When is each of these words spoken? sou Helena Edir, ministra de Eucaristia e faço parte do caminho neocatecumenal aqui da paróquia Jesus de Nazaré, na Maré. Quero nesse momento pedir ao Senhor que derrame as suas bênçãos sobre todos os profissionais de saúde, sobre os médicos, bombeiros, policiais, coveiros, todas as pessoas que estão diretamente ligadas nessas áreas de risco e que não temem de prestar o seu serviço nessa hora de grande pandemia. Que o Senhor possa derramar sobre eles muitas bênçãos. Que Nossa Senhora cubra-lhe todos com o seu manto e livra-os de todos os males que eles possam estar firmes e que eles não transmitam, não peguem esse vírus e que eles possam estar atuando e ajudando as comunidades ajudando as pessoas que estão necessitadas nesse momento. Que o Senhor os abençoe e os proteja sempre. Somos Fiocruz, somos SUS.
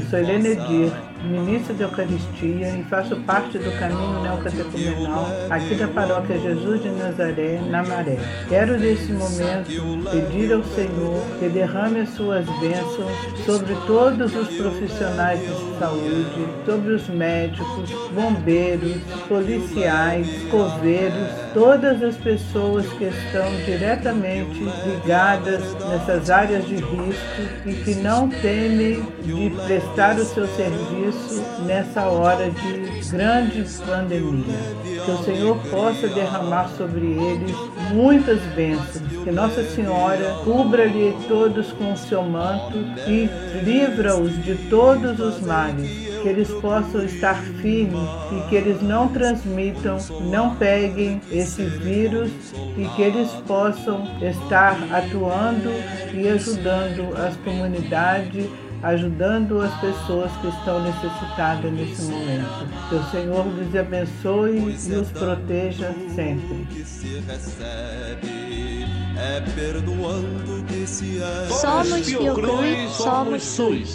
sou 0.00 0.18
Helena 0.18 0.48
Edir, 0.48 0.92
ministra 1.22 1.74
de 1.74 1.82
Eucaristia 1.82 2.76
e 2.78 2.84
faço 2.84 3.14
parte 3.20 3.58
do 3.58 3.70
caminho 3.78 4.22
neocatecumenal 4.22 5.26
aqui 5.50 5.74
da 5.74 5.88
paróquia 5.88 6.38
Jesus 6.38 6.82
de 6.82 6.88
Nazaré, 6.90 7.60
na 7.68 7.82
Maré. 7.82 8.18
Quero 8.48 8.78
nesse 8.78 9.12
momento 9.12 10.10
pedir 10.10 10.52
ao 10.52 10.64
Senhor 10.64 11.22
que 11.38 11.48
derrame 11.48 12.00
as 12.00 12.08
suas 12.10 12.46
bênçãos 12.60 13.12
sobre 13.44 13.74
todos 13.86 14.34
os 14.34 14.48
profissionais 14.56 15.40
de 15.40 15.78
saúde, 15.78 16.46
sobre 16.64 16.92
os 16.94 17.08
médicos, 17.08 17.90
bombeiros, 18.14 18.96
policiais, 19.28 20.26
coveiros, 20.50 21.28
todas 21.52 22.02
as 22.02 22.16
pessoas 22.16 22.86
que 22.94 23.04
estão 23.04 23.50
diretamente 23.66 24.58
ligadas 24.86 25.74
nessas 25.88 26.30
áreas 26.30 26.66
de 26.66 26.76
risco 26.76 27.42
e 27.66 27.74
que 27.74 27.94
não 27.96 28.28
temem 28.28 29.02
de 29.22 29.50
prestar 29.66 30.16
o 30.16 30.24
seu 30.24 30.46
serviço 30.48 31.42
nessa 31.64 32.02
hora 32.06 32.50
de 32.50 33.08
grande 33.10 33.64
pandemia. 33.86 34.58
Que 35.04 35.10
o 35.10 35.24
Senhor 35.24 35.56
possa 35.70 36.08
derramar 36.08 36.68
sobre 36.76 37.00
eles 37.00 37.56
muitas 37.92 38.40
bênçãos. 38.54 39.02
Que 39.24 39.30
Nossa 39.30 39.62
Senhora 39.64 40.36
cubra-lhe 40.44 41.14
todos 41.28 41.72
com 41.72 41.92
o 41.92 41.96
seu 41.96 42.22
manto 42.22 42.78
e 43.06 43.28
livra-os 43.64 44.42
de 44.42 44.54
todos 44.68 45.18
os 45.20 45.40
males 45.40 46.12
que 46.22 46.28
eles 46.28 46.48
possam 46.48 47.04
estar 47.04 47.34
firmes 47.60 48.08
e 48.30 48.48
que 48.48 48.54
eles 48.54 48.80
não 48.80 49.08
transmitam, 49.08 49.98
não 50.30 50.54
peguem 50.54 51.20
esse 51.30 51.64
vírus 51.64 52.30
e 52.78 52.86
que 52.94 53.02
eles 53.02 53.28
possam 53.46 54.04
estar 54.22 54.76
atuando 54.92 55.70
e 56.14 56.28
ajudando 56.28 57.12
as 57.16 57.36
comunidades 57.38 58.46
ajudando 58.82 59.60
as 59.60 59.72
pessoas 59.80 60.30
que 60.40 60.48
estão 60.48 60.82
necessitadas 60.82 61.72
nesse 61.72 62.02
momento. 62.02 62.66
Que 62.88 62.94
o 62.96 63.04
Senhor 63.10 63.46
os 63.46 63.76
abençoe 63.76 64.58
e 64.58 64.92
os 64.94 65.08
proteja 65.10 65.94
sempre. 66.14 66.66
Somos 71.48 72.06
Fiocruz, 72.06 72.90
somos 72.90 73.42
SUS. 73.42 73.88